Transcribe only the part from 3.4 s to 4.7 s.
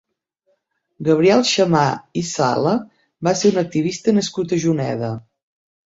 ser un activista nascut a